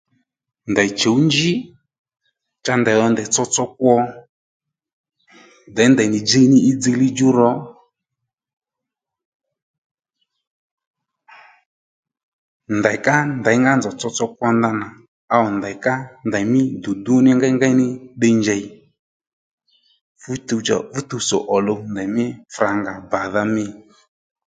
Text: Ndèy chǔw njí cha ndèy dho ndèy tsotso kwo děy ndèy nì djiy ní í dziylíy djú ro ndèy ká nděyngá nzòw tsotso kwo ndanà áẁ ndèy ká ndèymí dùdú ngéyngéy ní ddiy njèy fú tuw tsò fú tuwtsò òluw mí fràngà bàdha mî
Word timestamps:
Ndèy 0.71 0.89
chǔw 0.99 1.17
njí 1.25 1.51
cha 2.65 2.73
ndèy 2.81 2.97
dho 2.99 3.07
ndèy 3.13 3.27
tsotso 3.33 3.63
kwo 3.77 3.93
děy 5.75 5.89
ndèy 5.93 6.09
nì 6.13 6.19
djiy 6.23 6.47
ní 6.51 6.57
í 6.69 6.71
dziylíy 6.81 7.11
djú 7.13 7.29
ro 7.37 7.49
ndèy 12.79 12.97
ká 13.05 13.15
nděyngá 13.39 13.71
nzòw 13.77 13.95
tsotso 13.99 14.25
kwo 14.35 14.47
ndanà 14.57 14.87
áẁ 15.35 15.47
ndèy 15.57 15.75
ká 15.85 15.95
ndèymí 16.27 16.61
dùdú 16.83 17.13
ngéyngéy 17.39 17.73
ní 17.79 17.87
ddiy 18.17 18.35
njèy 18.41 18.63
fú 20.21 20.31
tuw 20.47 20.61
tsò 20.65 20.77
fú 20.93 20.99
tuwtsò 21.09 21.37
òluw 21.55 21.79
mí 22.15 22.25
fràngà 22.53 22.93
bàdha 23.11 23.43
mî 23.53 23.65